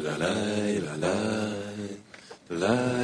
[0.00, 0.34] la la
[0.90, 1.14] la la
[2.50, 3.03] la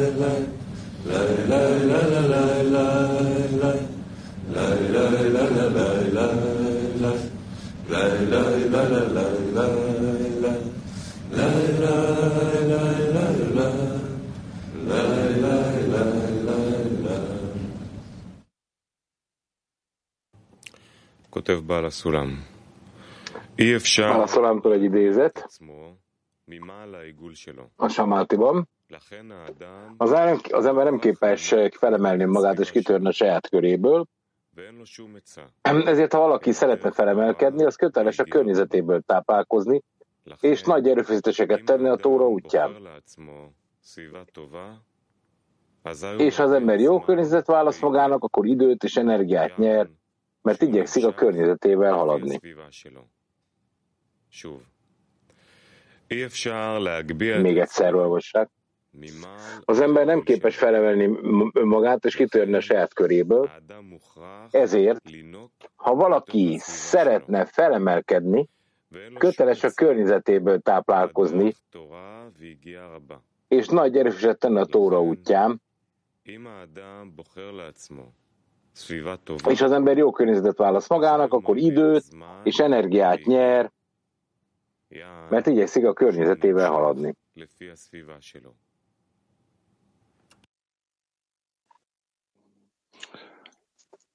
[21.50, 22.28] כותב בעל הסולם,
[23.58, 24.12] אי אפשר...
[24.12, 25.46] בעל הסולם egy idézet.
[27.76, 28.68] A samátiban.
[29.96, 30.12] Az,
[30.50, 34.06] az ember nem képes felemelni magát és kitörni a saját köréből,
[35.62, 39.82] ezért, ha valaki szeretne felemelkedni, az köteles a környezetéből táplálkozni,
[40.40, 42.76] és nagy erőfeszítéseket tenni a tóra útján.
[46.16, 49.88] És ha az ember jó környezet választ magának, akkor időt és energiát nyer,
[50.41, 52.39] mert igyekszik a környezetével haladni.
[57.41, 58.49] Még egyszer olvassák.
[59.65, 61.17] Az ember nem képes felemelni
[61.53, 63.49] önmagát és kitörni a saját köréből,
[64.51, 65.01] ezért,
[65.75, 68.47] ha valaki szeretne felemelkedni,
[69.17, 71.53] köteles a környezetéből táplálkozni,
[73.47, 75.61] és nagy erőset tenni a tóra útján,
[79.48, 82.04] és az ember jó környezetet választ magának, akkor időt
[82.42, 83.72] és energiát nyer,
[85.30, 87.14] mert igyekszik a környezetével haladni.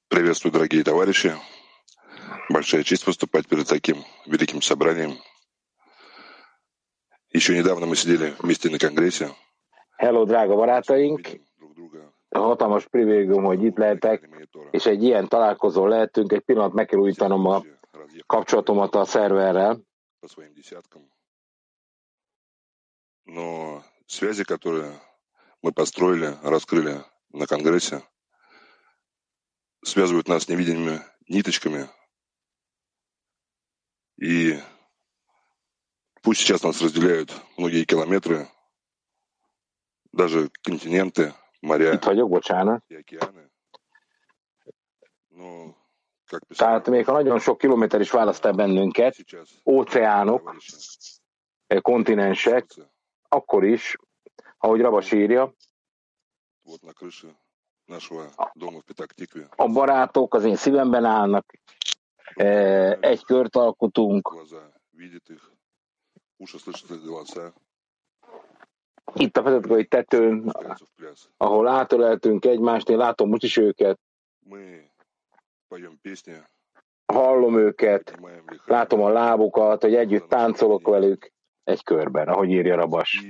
[0.07, 1.31] Приветствую, дорогие товарищи.
[2.49, 5.13] Большая честь выступать перед таким великим собранием.
[7.31, 9.29] Еще недавно мы сидели вместе на Конгрессе.
[9.97, 11.39] Hello, drága barátaink!
[12.28, 14.28] Hatalmas privilégium, hogy itt lehetek,
[14.70, 16.32] és egy ilyen találkozó lehetünk.
[16.32, 17.62] Egy pillanat meg kell újítanom a
[18.26, 19.80] kapcsolatomat a szerverrel.
[23.28, 25.00] Но связи, которые
[25.60, 28.02] мы построили, раскрыли на Конгрессе,
[29.82, 31.88] связывают нас невидимыми ниточками.
[34.18, 34.58] И
[36.22, 38.48] пусть сейчас нас разделяют многие километры,
[40.12, 41.34] даже континенты,
[41.66, 41.92] Maria.
[41.92, 42.84] Itt vagyok, bocsánat.
[46.56, 49.16] Tehát még ha nagyon sok kilométer is választ el bennünket,
[49.64, 50.56] óceánok,
[51.80, 52.66] kontinensek,
[53.28, 53.96] akkor is,
[54.58, 55.54] ahogy Rabas írja,
[59.56, 61.58] a barátok az én szívemben állnak,
[63.00, 64.46] egy kört alkotunk,
[69.14, 70.52] itt a vezetői tetőn,
[71.36, 73.98] ahol átöleltünk egymást, én látom most is őket.
[77.12, 78.18] Hallom őket,
[78.64, 81.32] látom a lábukat, hogy együtt táncolok velük
[81.64, 83.24] egy körben, ahogy írja Rabas.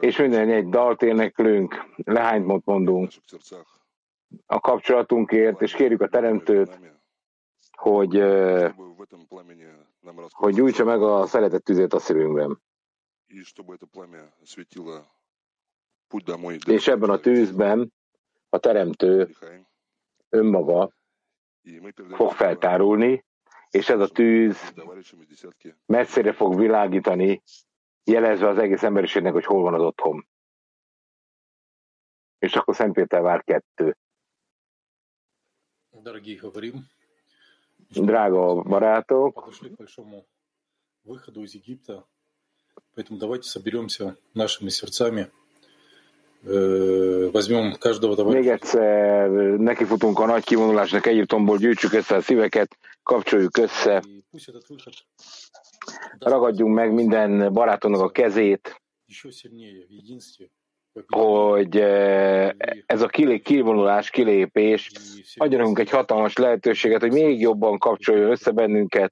[0.00, 3.12] És minden egy dalt éneklünk, lehányt mondunk
[4.46, 6.80] a kapcsolatunkért, és kérjük a Teremtőt,
[7.76, 8.22] hogy,
[10.30, 12.60] hogy gyújtsa meg a szeretett tüzét a szívünkben.
[16.66, 17.92] És ebben a tűzben
[18.48, 19.36] a Teremtő
[20.28, 20.92] önmaga
[22.14, 23.24] fog feltárulni,
[23.70, 24.74] és ez a tűz
[25.86, 27.42] messzire fog világítani,
[28.04, 30.28] jelezve az egész emberiségnek, hogy hol van az otthon.
[32.38, 33.96] És akkor Szent Péter vár kettő.
[37.88, 39.38] Drága barátok,
[42.95, 45.31] поэтому давайте соберемся нашими сердцами,
[46.43, 48.39] возьмем каждого товарища.
[48.39, 49.29] Még egyszer
[49.59, 54.03] nekifutunk a nagy kivonulásnak Egyiptomból, gyűjtsük össze a szíveket, kapcsoljuk össze,
[56.19, 58.81] ragadjunk meg minden barátunknak a kezét,
[61.07, 61.77] hogy
[62.85, 63.07] ez a
[63.43, 64.91] kivonulás, kilépés
[65.35, 69.11] adjon nekünk egy hatalmas lehetőséget, hogy még jobban kapcsoljon össze bennünket,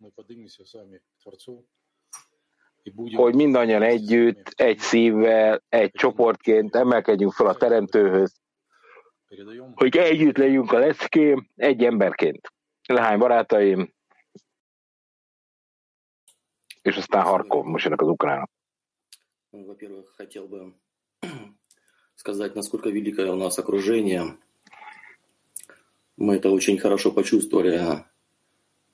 [3.16, 8.36] hogy mindannyian együtt, egy szívvel, egy csoportként emelkedjünk fel a Teremtőhöz,
[9.76, 12.54] hogy együtt legyünk a leckém, egy emberként.
[12.88, 13.94] Lehány barátaim,
[16.82, 18.50] és aztán Harkov, most jönnek az ukránok.
[19.52, 20.74] Во-первых, хотел бы
[22.16, 24.38] сказать, насколько великое у нас окружение.
[26.18, 28.04] Мы это очень хорошо почувствовали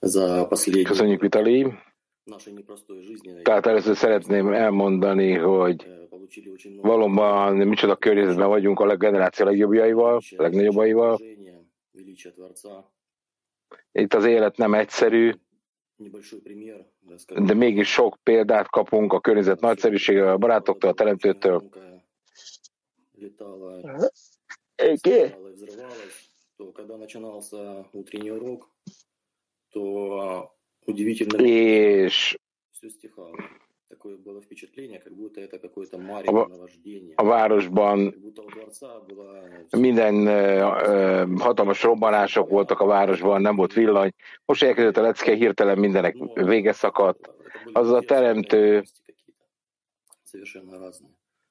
[0.01, 1.77] за последние Köszönjük, Vitali.
[2.25, 3.41] нашей непростой жизни.
[3.41, 9.45] Tehát először szeretném elmondani, hogy Э, Получили очень много valóban micsoda környezetben vagyunk a generáció
[9.45, 11.13] legjobbjaival, величия, legnagyobbaival.
[11.13, 11.59] окружения,
[11.91, 12.91] величия Творца.
[13.91, 15.31] Itt az élet nem egyszerű,
[15.97, 20.93] Nебольшой пример, да, скажем, de mégis sok példát kapunk a környezet nagyszerűségével, a barátoktól, a
[20.93, 21.69] teremtőtől.
[23.17, 23.79] Летала,
[24.77, 25.21] Okay.
[25.21, 28.69] летала и взрывалась, то когда начинался утренний урок,
[29.69, 30.54] то удивительно
[31.42, 32.38] És
[37.14, 38.14] a városban
[39.70, 44.12] minden э, э, hatalmas robbanások voltak a városban, nem volt villany.
[44.44, 47.30] Most elkezdődött a lecke, hirtelen mindenek vége szakadt.
[47.72, 48.82] Az a teremtő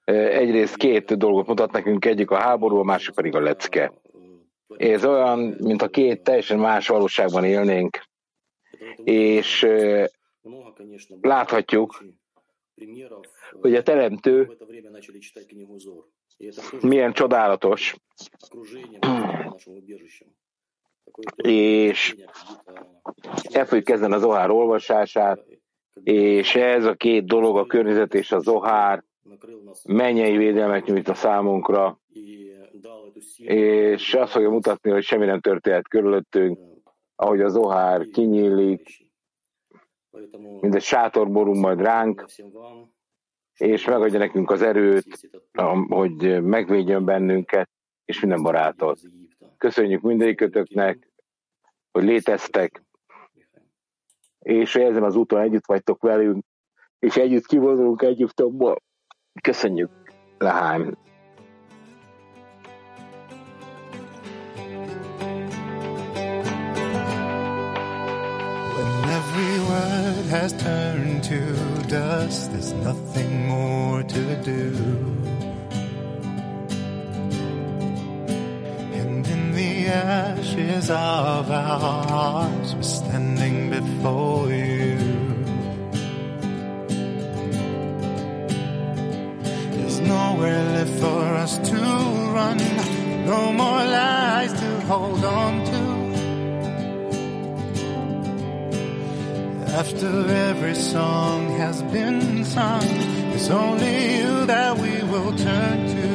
[0.04, 3.94] э, egyrészt két dolgot mutat nekünk, egyik a háború, a másik pedig a lecke.
[4.78, 8.05] Ez olyan, mint a két teljesen más valóságban élnénk
[9.04, 9.68] és
[11.22, 12.04] láthatjuk,
[13.62, 14.58] hogy a teremtő
[16.82, 17.96] milyen csodálatos,
[21.36, 22.16] és
[23.52, 25.46] el fogjuk kezdeni a Zohár olvasását,
[26.04, 29.04] és ez a két dolog, a környezet és a Zohár
[29.84, 32.00] mennyei védelmet nyújt a számunkra,
[33.38, 36.60] és azt fogja mutatni, hogy semmi nem történt körülöttünk,
[37.16, 39.12] ahogy a Zohár kinyílik,
[40.62, 42.26] mint egy sátor borul majd ránk,
[43.58, 45.30] és megadja nekünk az erőt,
[45.88, 47.70] hogy megvédjön bennünket,
[48.06, 49.00] és minden barátot.
[49.58, 51.12] Köszönjük mindegyikőtöknek,
[51.92, 52.84] hogy léteztek,
[54.40, 56.46] és hogy ezen az úton együtt vagytok velünk,
[57.00, 58.82] és együtt kivonulunk Egyiptomból.
[59.42, 59.92] Köszönjük,
[60.38, 60.98] Lehány.
[68.76, 71.56] When every word has turned to
[71.88, 74.76] dust, there's nothing more to do.
[79.00, 84.98] And in the ashes of our hearts, we're standing before you.
[89.72, 91.78] There's nowhere left for us to
[92.36, 92.58] run,
[93.26, 95.75] no more lies to hold on to.
[99.76, 102.82] After every song has been sung,
[103.36, 106.15] it's only you that we will turn to.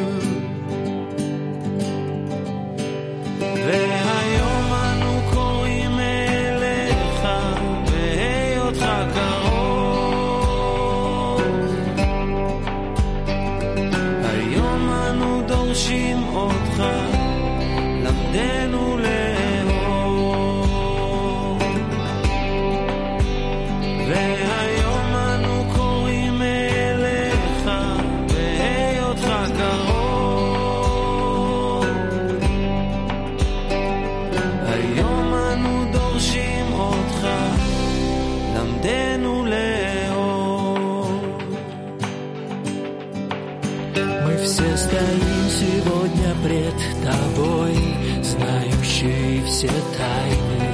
[44.80, 47.76] Стоим сегодня пред тобой,
[48.22, 50.70] знающий все тайны.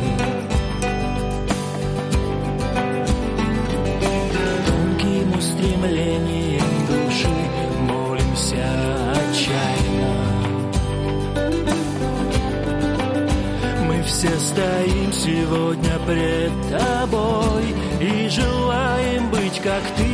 [4.66, 7.36] Тонким устремлением души
[7.80, 8.68] молимся
[9.12, 10.14] отчаянно.
[13.88, 20.05] Мы все стоим сегодня пред тобой и желаем быть как ты.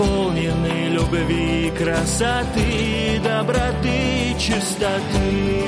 [0.00, 5.60] Исполнены любви, красоты, доброты, чистоты.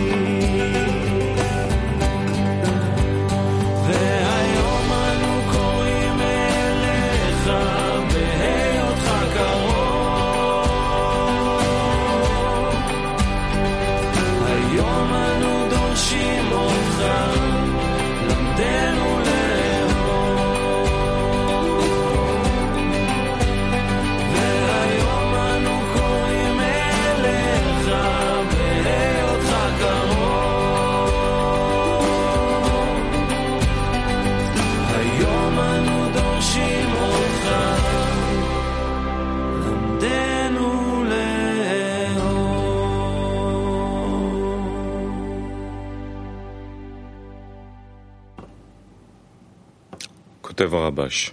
[50.62, 51.31] כותב הרבש,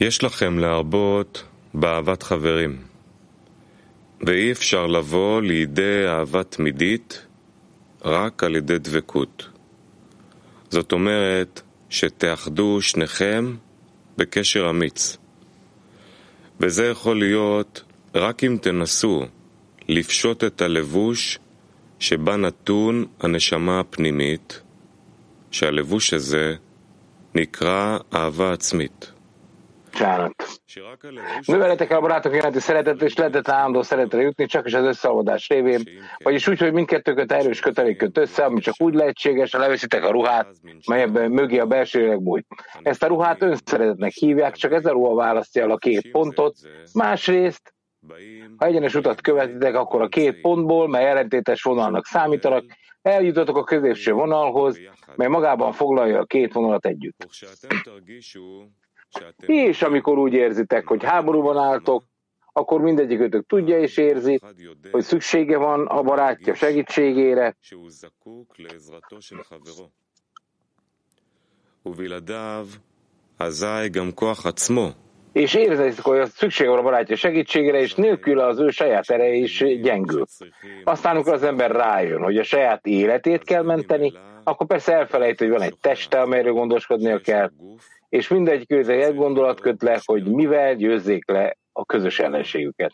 [0.00, 2.76] יש לכם להרבות באהבת חברים,
[4.20, 7.26] ואי אפשר לבוא לידי אהבה תמידית
[8.04, 9.48] רק על ידי דבקות.
[10.70, 13.56] זאת אומרת שתאחדו שניכם
[14.18, 15.16] בקשר אמיץ.
[16.60, 17.82] וזה יכול להיות
[18.14, 19.26] רק אם תנסו
[19.88, 21.38] לפשוט את הלבוש
[21.98, 24.60] שבה נתון הנשמה הפנימית,
[25.50, 26.65] שהלבוש הזה עצמית.
[29.96, 30.44] Bocsánat.
[31.46, 35.48] Növeletek el a barátok iránti szeretet, és lehetett állandó szeretre jutni, csak is az összeolvadás
[35.48, 35.82] révén,
[36.22, 40.10] vagyis úgy, hogy mindkettőköt erős kötelék köt össze, ami csak úgy lehetséges, ha leveszitek a
[40.10, 40.46] ruhát,
[40.86, 42.46] melyebben mögé a belső bújt.
[42.82, 46.56] Ezt a ruhát önszeretetnek hívják, csak ez a ruha választja el a két pontot.
[46.92, 47.74] Másrészt,
[48.56, 52.64] ha egyenes utat követitek, akkor a két pontból, mely ellentétes vonalnak számítanak,
[53.02, 54.78] eljutatok a középső vonalhoz,
[55.16, 57.26] mely magában foglalja a két vonalat együtt.
[59.46, 62.04] És amikor úgy érzitek, hogy háborúban álltok,
[62.52, 64.40] akkor mindegyikőtök tudja és érzi,
[64.90, 67.56] hogy szüksége van a barátja segítségére,
[75.36, 79.64] és érzik, hogy szüksége van a barátja segítségére, és nélkül az ő saját ereje is
[79.82, 80.24] gyengül.
[80.84, 84.12] Aztán, amikor az ember rájön, hogy a saját életét kell menteni,
[84.44, 87.50] akkor persze elfelejt, hogy van egy teste, amelyről gondoskodnia kell,
[88.08, 92.92] és mindegy közé egy gondolat köt le, hogy mivel győzzék le a közös ellenségüket.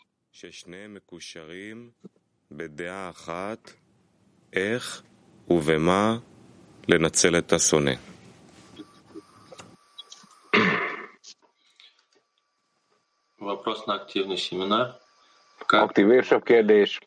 [15.67, 16.99] Aktív workshop kérdés.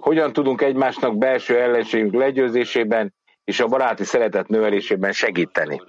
[0.00, 3.14] Hogyan tudunk egymásnak belső ellenségünk legyőzésében
[3.44, 5.80] és a baráti szeretet növelésében segíteni?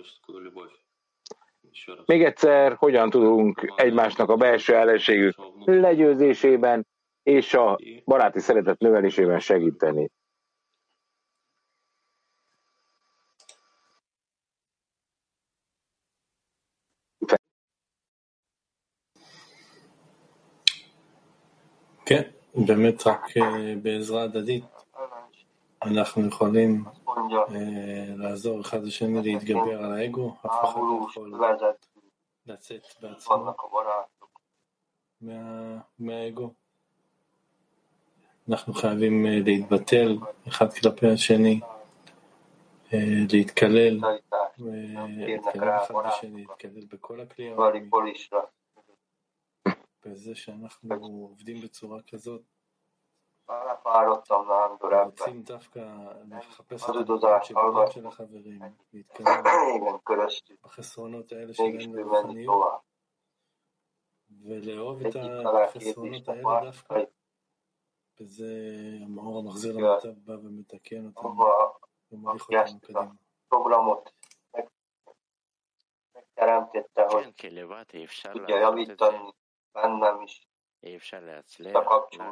[2.06, 5.36] Még egyszer, hogyan tudunk egymásnak a belső ellenségük
[5.66, 6.88] legyőzésében
[7.24, 10.10] és a baráti szeretet növelésében segíteni.
[22.08, 22.22] כן,
[22.56, 23.26] באמת רק
[23.82, 24.64] בעזרה הדדית
[25.84, 26.84] אנחנו יכולים
[28.18, 31.34] לעזור אחד לשני להתגבר על האגו, אף אחד לא יכול
[32.46, 33.54] לצאת בעצמו
[35.22, 36.54] מה, מהאגו.
[38.50, 41.60] אנחנו חייבים להתבטל אחד כלפי השני,
[43.32, 44.00] להתקלל,
[44.58, 47.90] להתקלל אחד בשני, להתקלל בכל הכלי העולמי.
[50.08, 50.96] בזה שאנחנו
[51.30, 52.42] עובדים בצורה כזאת,
[55.06, 55.80] רוצים דווקא
[56.30, 58.62] לחפש את הדברים שבעולם של החברים,
[58.94, 59.28] להתקדם
[60.64, 62.82] בחסרונות האלה שלהם לרוחניות,
[64.44, 67.00] ולאהוב את החסרונות האלה דווקא,
[68.20, 68.46] וזה
[69.02, 71.36] המאור המחזיר למצב בא ומתקן אותנו.
[72.12, 73.12] ומוליך אותנו קדימה.
[76.38, 77.34] megteremtette, hogy
[78.32, 79.34] tudja javítani
[79.77, 80.47] bennem is
[80.97, 81.77] אפשר להצליח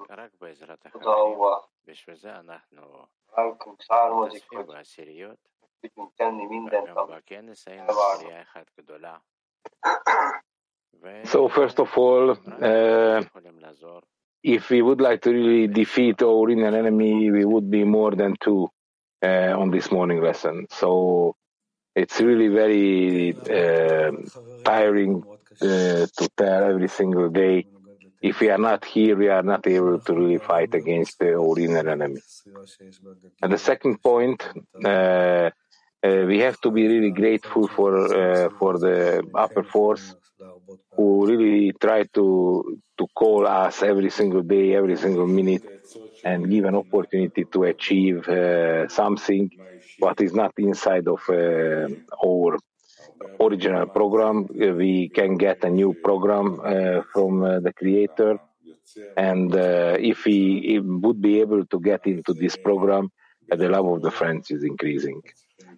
[0.09, 4.67] רק בעזרת oda, ahova ránk származik, hogy
[5.81, 7.33] tudjunk tenni mindent, amit
[7.65, 9.25] elvárnak.
[11.23, 13.25] So first of all, uh,
[14.41, 18.37] if we would like to really defeat our inner enemy, we would be more than
[18.45, 18.69] two
[19.23, 20.67] uh, on this morning lesson.
[20.69, 20.91] So
[21.93, 24.13] it's really very uh,
[24.63, 27.66] tiring uh, to tell every single day
[28.22, 31.90] if we are not here, we are not able to really fight against the inner
[31.90, 32.22] enemy.
[33.42, 34.48] And the second point,
[34.84, 35.50] uh,
[36.04, 40.16] uh, we have to be really grateful for uh, for the upper force
[40.96, 42.26] who really try to
[42.98, 45.64] to call us every single day, every single minute,
[46.24, 49.50] and give an opportunity to achieve uh, something
[49.98, 51.88] what is not inside of uh,
[52.26, 52.58] our
[53.40, 54.48] original program.
[54.50, 58.40] We can get a new program uh, from uh, the creator.
[59.18, 63.12] And uh, if we would be able to get into this program,
[63.48, 65.22] the love of the friends is increasing.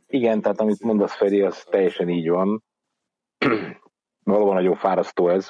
[0.08, 2.64] Igen, tehát amit mondasz Feri, az teljesen így van.
[4.24, 5.50] Valóban nagyon fárasztó ez.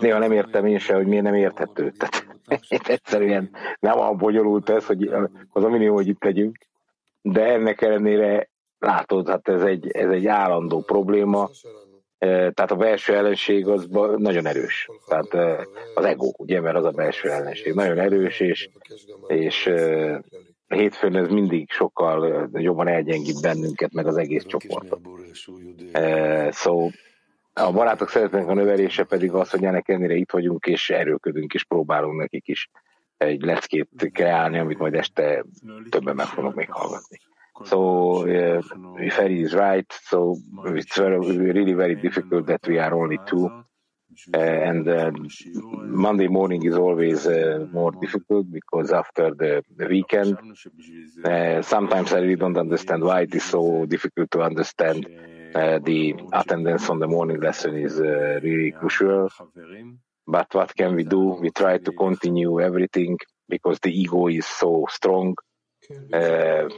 [0.00, 1.90] Néha nem értem én se, hogy miért nem érthető.
[1.90, 2.26] Tehát,
[2.88, 3.50] egyszerűen
[3.80, 5.08] nem olyan bonyolult ez, hogy
[5.48, 6.56] az a minimum, hogy itt legyünk.
[7.22, 11.50] De ennek ellenére látod, hát ez egy, ez egy állandó probléma,
[12.18, 14.88] tehát a belső ellenség az nagyon erős.
[15.06, 15.34] Tehát
[15.94, 18.68] az ego, ugye, mert az a belső ellenség nagyon erős, és,
[19.26, 19.66] és
[20.68, 25.00] a hétfőn ez mindig sokkal jobban elgyengít bennünket, meg az egész csoportot.
[25.94, 26.88] Uh, so,
[27.52, 31.64] a barátok szeretnénk a növelése pedig az, hogy ennek ennyire itt vagyunk, és erőködünk, és
[31.64, 32.70] próbálunk nekik is
[33.16, 35.44] egy leckét kreálni, amit majd este
[35.90, 37.20] többen meg fognak még hallgatni.
[37.62, 38.62] So uh,
[38.98, 43.50] if Eddie is right, so it's very, really very difficult that we are only two.
[44.32, 45.10] Uh, and uh,
[45.54, 50.38] Monday morning is always uh, more difficult because after the, the weekend,
[51.24, 55.06] uh, sometimes I really don't understand why it is so difficult to understand.
[55.54, 59.28] Uh, the attendance on the morning lesson is uh, really crucial.
[60.26, 61.38] But what can we do?
[61.40, 63.18] We try to continue everything
[63.48, 65.36] because the ego is so strong.
[66.12, 66.68] Uh,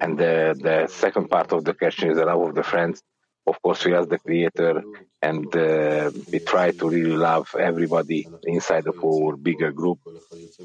[0.00, 3.02] and the, the second part of the question is the love of the friends.
[3.46, 4.84] Of course we ask the creator
[5.22, 9.98] and uh, we try to really love everybody inside of our bigger group.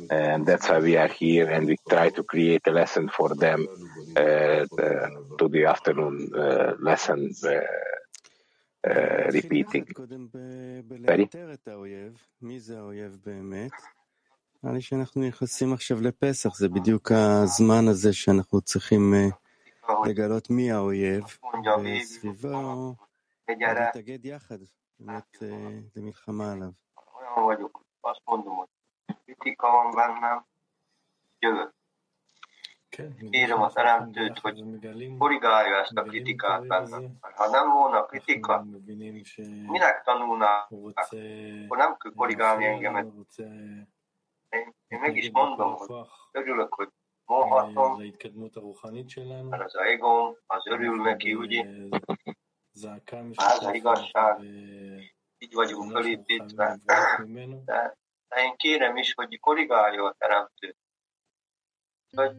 [0.09, 3.67] And that's why we are here and we try to create a lesson for them
[4.15, 7.49] uh, the, to the afternoon uh, lesson uh,
[8.87, 9.85] uh, repeating.
[14.63, 19.13] נראה לי שאנחנו נכנסים עכשיו לפסח, זה בדיוק הזמן הזה שאנחנו צריכים
[20.05, 21.23] לגלות מי האויב,
[21.83, 22.93] וסביבו
[23.47, 24.57] להתאגד יחד,
[24.99, 25.37] באמת
[25.95, 26.69] למלחמה עליו.
[33.31, 34.63] Kérem a teremtőt, hogy
[35.17, 37.17] korrigálja ezt a kritikát bennem.
[37.35, 38.65] Ha nem volna kritika,
[39.67, 40.67] minek tanulnák?
[40.71, 43.07] Akkor nem kell korrigálni engemet.
[44.49, 46.89] Én, én meg is mondom, hogy örülök, hogy
[47.25, 48.01] mondhatom,
[49.49, 51.65] mert az egóm, az örül neki, ugye?
[53.35, 54.41] Az igazság.
[55.37, 56.79] Így vagyunk fölépítve.
[57.65, 60.75] De, de én kérem is, hogy korrigálja a teremtő.
[62.15, 62.35] Hogy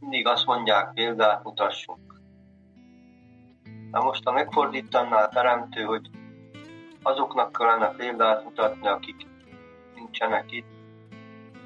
[0.00, 2.20] mindig azt mondják, példát mutassunk.
[3.90, 6.10] Na most, ha megfordítaná a teremtő, hogy
[7.02, 9.26] azoknak kellene példát mutatni, akik
[9.94, 10.77] nincsenek itt,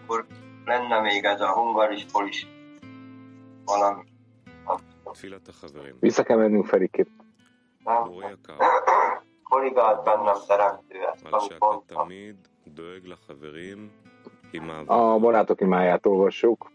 [0.03, 0.27] akkor
[0.65, 2.47] lenne még ez a hungaris polis
[3.65, 4.03] valami.
[6.01, 7.09] Vissza kell mennünk Ferikét.
[7.85, 8.13] Nem.
[9.43, 12.09] Korrigált bennem teremtő ezt, amit mondtam.
[14.87, 16.71] A barátok imáját olvassuk.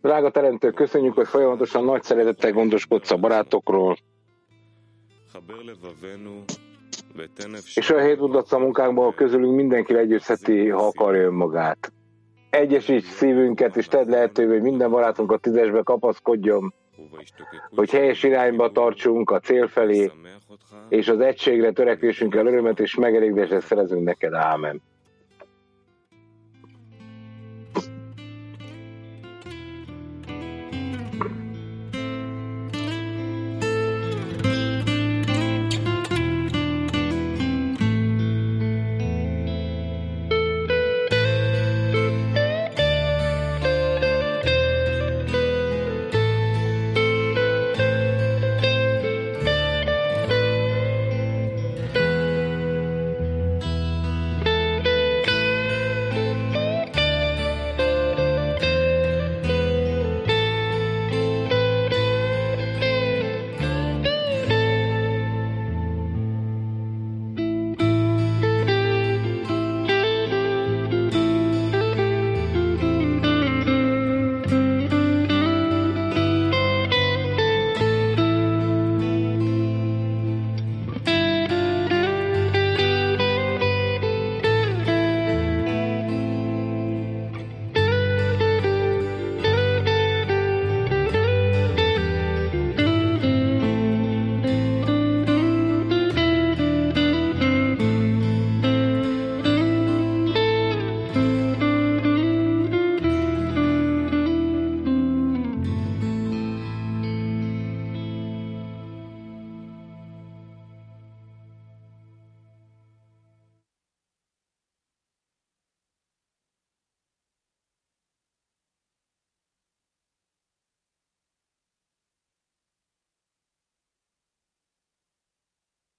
[0.00, 3.96] Drága teremtő, köszönjük, hogy folyamatosan nagy szeretettel gondoskodsz a barátokról,
[7.74, 11.92] és olyan hét a munkánkban, közülünk mindenki legyőzheti, ha akarja önmagát.
[12.50, 16.74] Egyesíts szívünket, és tedd lehetővé, hogy minden barátunk a tízesbe kapaszkodjon,
[17.70, 20.10] hogy helyes irányba tartsunk a cél felé,
[20.88, 24.32] és az egységre törekvésünkkel örömet és megelégdéset szerezünk neked.
[24.32, 24.82] Ámen.